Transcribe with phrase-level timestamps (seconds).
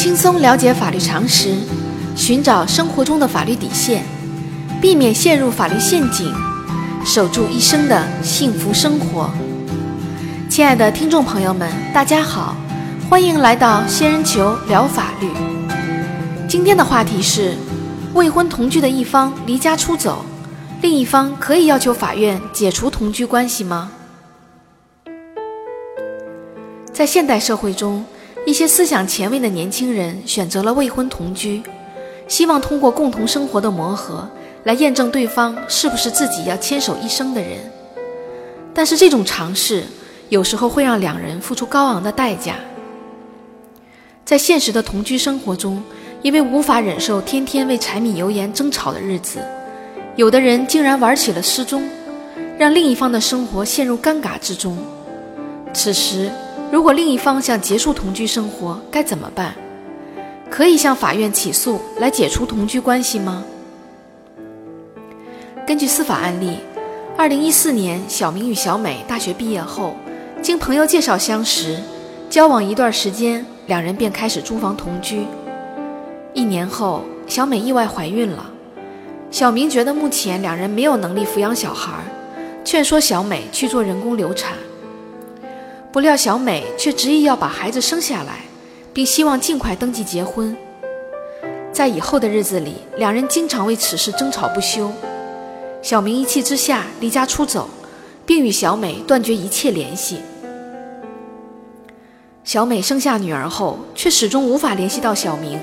[0.00, 1.54] 轻松了解法律常识，
[2.16, 4.02] 寻找生活中的法律底线，
[4.80, 6.32] 避免陷入法律陷阱，
[7.04, 9.30] 守住一生的幸福生活。
[10.48, 12.56] 亲爱的听众朋友们，大家好，
[13.10, 15.28] 欢迎来到仙人球聊法律。
[16.48, 17.54] 今天的话题是：
[18.14, 20.24] 未婚同居的一方离家出走，
[20.80, 23.90] 另一方可以要求法院解除同居关系吗？
[26.90, 28.02] 在现代社会中，
[28.50, 31.62] 一些思想前卫的年轻人选择了未婚同居，
[32.26, 34.28] 希望通过共同生活的磨合
[34.64, 37.50] 来验证对方是不是自己要牵手一生的人。
[38.74, 39.84] 但是这种尝试
[40.30, 42.56] 有时候会让两人付出高昂的代价。
[44.24, 45.80] 在现实的同居生活中，
[46.20, 49.38] 因为无法忍受天天为柴米油盐争吵的日子，
[50.16, 51.88] 有的人竟然玩起了失踪，
[52.58, 54.76] 让另一方的生活陷入尴尬之中。
[55.72, 56.28] 此时，
[56.70, 59.54] 如果另一方想结束同居生活，该怎么办？
[60.48, 63.44] 可以向法院起诉来解除同居关系吗？
[65.66, 66.58] 根据司法案例，
[67.16, 69.96] 二零一四年，小明与小美大学毕业后，
[70.40, 71.76] 经朋友介绍相识，
[72.28, 75.26] 交往一段时间，两人便开始租房同居。
[76.34, 78.48] 一年后，小美意外怀孕了，
[79.32, 81.92] 小明觉得目前两人没有能力抚养小孩，
[82.64, 84.54] 劝说小美去做人工流产。
[85.92, 88.42] 不料小美却执意要把孩子生下来，
[88.92, 90.56] 并希望尽快登记结婚。
[91.72, 94.92] 在以后的日子里，两人经常为此事争吵不休。
[95.82, 97.68] 小明一气之下离家出走，
[98.24, 100.18] 并与小美断绝一切联系。
[102.44, 105.58] 小美生下女儿后，却始终无法联系到小明，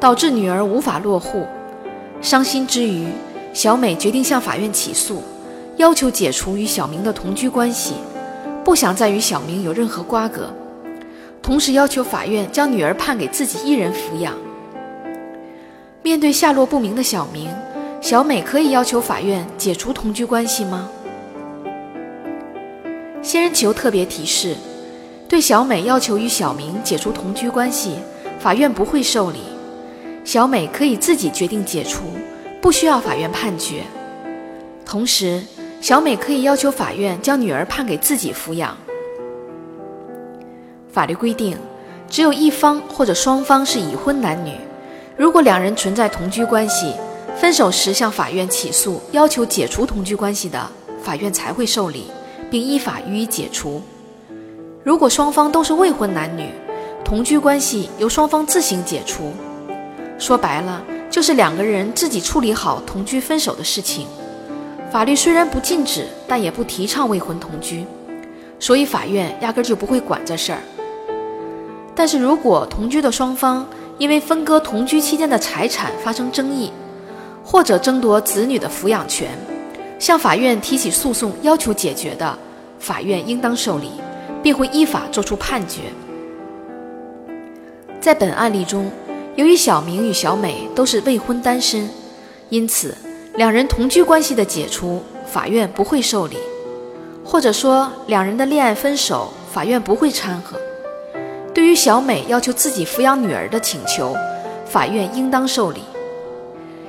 [0.00, 1.46] 导致女儿无法落户。
[2.22, 3.06] 伤心之余，
[3.52, 5.22] 小美决定向法院起诉，
[5.76, 7.96] 要求解除与小明的同居关系。
[8.64, 10.48] 不想再与小明有任何瓜葛，
[11.42, 14.34] 同时要求法院将女儿判给自己一人抚养。
[16.02, 17.48] 面对下落不明的小明，
[18.00, 20.88] 小美可以要求法院解除同居关系吗？
[23.20, 24.56] 仙人球特别提示：
[25.28, 27.96] 对小美要求与小明解除同居关系，
[28.38, 29.38] 法院不会受理，
[30.24, 32.04] 小美可以自己决定解除，
[32.60, 33.82] 不需要法院判决。
[34.84, 35.42] 同时，
[35.82, 38.76] 小美可以要求法院将女儿判给自己抚养。
[40.92, 41.56] 法律规定，
[42.08, 44.52] 只有一方或者双方是已婚男女，
[45.16, 46.94] 如果两人存在同居关系，
[47.36, 50.70] 分手时向法院起诉要求解除同居关系的，
[51.02, 52.04] 法院才会受理，
[52.48, 53.82] 并依法予以解除。
[54.84, 56.48] 如果双方都是未婚男女，
[57.04, 59.32] 同居关系由双方自行解除。
[60.16, 64.06] 说白了，就是两个人自己处理好同居分手的事情。
[64.92, 67.86] 法律虽然不禁止，但也不提倡未婚同居，
[68.60, 70.58] 所以法院压根就不会管这事儿。
[71.94, 73.66] 但是如果同居的双方
[73.96, 76.70] 因为分割同居期间的财产发生争议，
[77.42, 79.30] 或者争夺子女的抚养权，
[79.98, 82.38] 向法院提起诉讼要求解决的，
[82.78, 83.92] 法院应当受理，
[84.42, 85.84] 并会依法作出判决。
[87.98, 88.90] 在本案例中，
[89.36, 91.88] 由于小明与小美都是未婚单身，
[92.50, 92.94] 因此。
[93.34, 96.36] 两人同居关系的解除，法院不会受理；
[97.24, 100.60] 或者说，两人的恋爱分手，法院不会掺和。
[101.54, 104.14] 对于小美要求自己抚养女儿的请求，
[104.66, 105.80] 法院应当受理。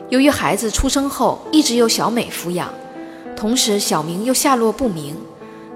[0.09, 2.67] 由于孩子出生后一直由小美抚养，
[3.37, 5.15] 同时小明又下落不明，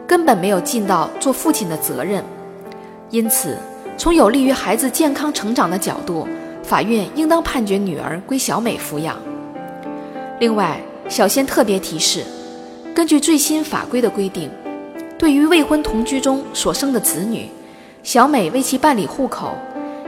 [0.05, 2.21] 根本没有尽到做父亲的责任，
[3.09, 3.57] 因此，
[3.97, 6.27] 从有利于孩子健康成长的角度，
[6.61, 9.15] 法院应当判决女儿归小美抚养。
[10.39, 12.23] 另外，小仙特别提示：
[12.93, 14.51] 根据最新法规的规定，
[15.17, 17.49] 对于未婚同居中所生的子女，
[18.03, 19.57] 小美为其办理户口，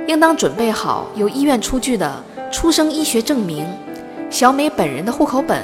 [0.08, 3.66] 应当准备好由医院出具的出生医学证明、
[4.30, 5.64] 小美本人的户口本、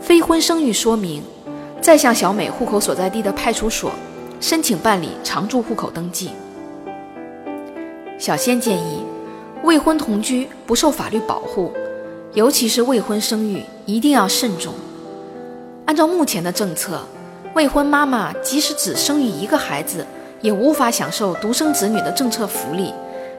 [0.00, 1.20] 非婚生育说明，
[1.80, 3.90] 再向小美户口所在地的派出所
[4.40, 6.30] 申请办理常住户口登记。
[8.16, 9.02] 小仙建议，
[9.64, 11.72] 未婚同居不受法律保护。
[12.38, 14.72] 尤其是未婚生育，一定要慎重。
[15.86, 17.00] 按照目前的政策，
[17.52, 20.06] 未婚妈妈即使只生育一个孩子，
[20.40, 22.94] 也无法享受独生子女的政策福利、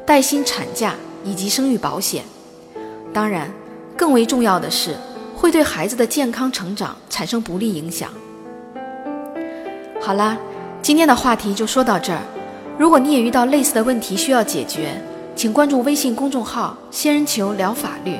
[0.05, 2.25] 带薪产假以及生育保险。
[3.13, 3.49] 当然，
[3.95, 4.93] 更为重要的是，
[5.33, 8.09] 会对孩子的健康成长产生不利影响。
[10.01, 10.37] 好啦，
[10.81, 12.19] 今天的话题就说到这儿。
[12.77, 15.01] 如果你也遇到类似的问题需要解决，
[15.37, 18.19] 请关注微信公众号“仙人球聊法律”。